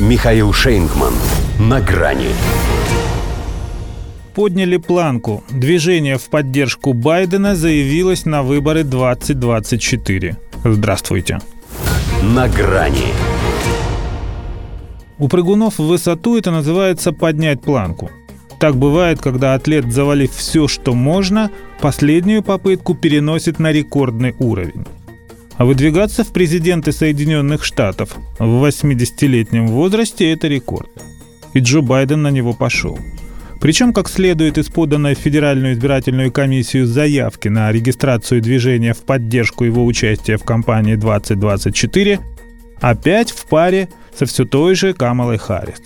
[0.00, 1.14] Михаил Шейнгман.
[1.60, 2.30] На грани.
[4.34, 5.44] Подняли планку.
[5.52, 10.36] Движение в поддержку Байдена заявилось на выборы 2024.
[10.64, 11.38] Здравствуйте.
[12.22, 13.14] На грани.
[15.18, 18.10] У прыгунов в высоту это называется поднять планку.
[18.58, 24.86] Так бывает, когда атлет, завалив все, что можно, последнюю попытку переносит на рекордный уровень.
[25.56, 30.90] А выдвигаться в президенты Соединенных Штатов в 80-летнем возрасте– это рекорд.
[31.52, 32.98] И Джо Байден на него пошел.
[33.60, 39.64] Причем, как следует из поданной в Федеральную избирательную комиссию заявки на регистрацию движения в поддержку
[39.64, 42.20] его участия в кампании 2024,
[42.80, 45.82] опять в паре со все той же Камалой Харрис.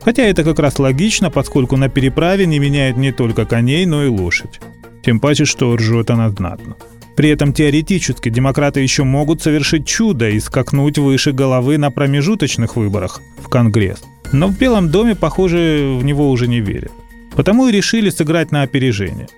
[0.00, 4.08] Хотя это как раз логично, поскольку на переправе не меняет не только коней, но и
[4.08, 4.60] лошадь.
[5.04, 6.76] Тем паче, что ржет она знатно.
[7.16, 13.20] При этом теоретически демократы еще могут совершить чудо и скакнуть выше головы на промежуточных выборах
[13.42, 14.02] в Конгресс.
[14.32, 16.92] Но в Белом доме, похоже, в него уже не верят.
[17.34, 19.28] Потому и решили сыграть на опережение.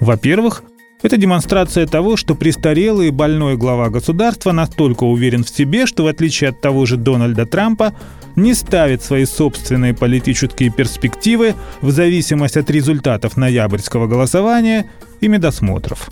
[0.00, 0.64] Во-первых,
[1.02, 6.06] это демонстрация того, что престарелый и больной глава государства настолько уверен в себе, что в
[6.08, 7.94] отличие от того же Дональда Трампа,
[8.36, 14.86] не ставит свои собственные политические перспективы в зависимость от результатов ноябрьского голосования
[15.20, 16.10] и медосмотров.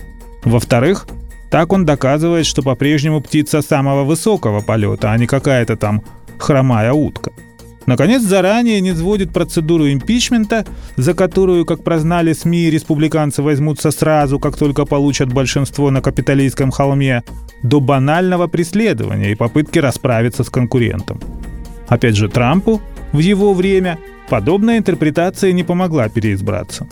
[0.49, 1.07] Во-вторых,
[1.51, 6.03] так он доказывает, что по-прежнему птица самого высокого полета, а не какая-то там
[6.39, 7.33] хромая утка.
[7.85, 10.65] Наконец, заранее не сводит процедуру импичмента,
[10.97, 17.23] за которую, как прознали СМИ, республиканцы возьмутся сразу, как только получат большинство на капиталистском холме,
[17.63, 21.21] до банального преследования и попытки расправиться с конкурентом.
[21.89, 22.81] Опять же, Трампу
[23.13, 23.99] в его время
[24.31, 26.87] подобная интерпретация не помогла переизбраться.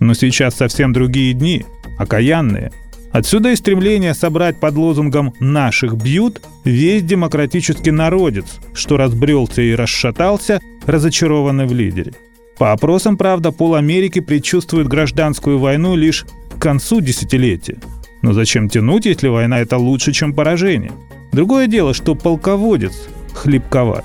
[0.00, 1.64] Но сейчас совсем другие дни,
[1.98, 2.72] окаянные–
[3.12, 10.60] Отсюда и стремление собрать под лозунгом «наших бьют» весь демократический народец, что разбрелся и расшатался,
[10.86, 12.12] разочарованный в лидере.
[12.56, 16.24] По опросам, правда, пол Америки предчувствует гражданскую войну лишь
[16.56, 17.78] к концу десятилетия.
[18.22, 20.92] Но зачем тянуть, если война это лучше, чем поражение?
[21.32, 24.04] Другое дело, что полководец хлебковат.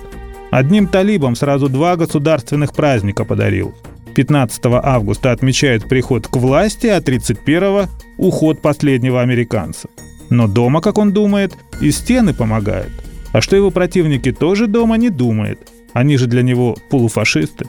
[0.52, 3.76] Одним талибам сразу два государственных праздника подарил.
[4.16, 7.88] 15 августа отмечают приход к власти, а 31
[8.18, 9.90] уход последнего американца.
[10.30, 12.92] Но дома, как он думает, и стены помогают.
[13.34, 15.60] А что его противники тоже дома не думают.
[15.94, 17.68] Они же для него полуфашисты.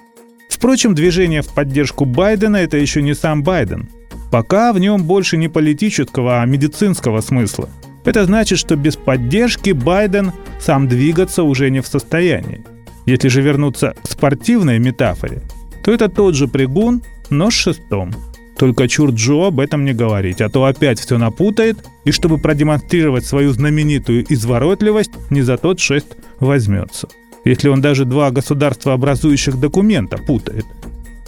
[0.48, 3.88] Впрочем, движение в поддержку Байдена– это еще не сам Байден.
[4.30, 7.68] Пока в нем больше не политического, а медицинского смысла.
[8.04, 12.64] Это значит, что без поддержки Байден сам двигаться уже не в состоянии.
[13.04, 15.42] Если же вернуться к спортивной метафоре,
[15.86, 18.12] то это тот же прыгун, но с шестом–
[18.58, 23.26] только чур Джо об этом не говорить, а то опять все напутает, и чтобы продемонстрировать
[23.26, 27.08] свою знаменитую изворотливость, не за тот шест возьмется.
[27.44, 30.64] Если он даже два государства образующих документа путает.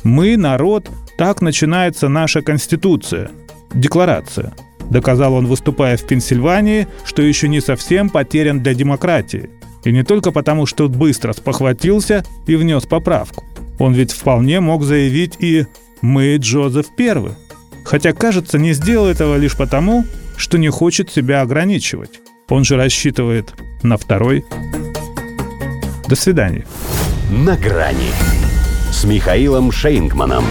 [0.04, 3.30] Мы, народ, так начинается наша конституция,
[3.75, 4.54] декларация.
[4.90, 9.50] Доказал он, выступая в Пенсильвании, что еще не совсем потерян для демократии.
[9.84, 13.44] И не только потому, что быстро спохватился и внес поправку.
[13.78, 15.66] Он ведь вполне мог заявить и
[16.03, 17.33] мы Джозеф Первый.
[17.84, 20.05] Хотя, кажется, не сделал этого лишь потому,
[20.37, 22.21] что не хочет себя ограничивать.
[22.49, 24.44] Он же рассчитывает на второй.
[26.09, 26.67] До свидания.
[27.31, 28.11] На грани
[28.91, 30.44] с Михаилом Шейнгманом.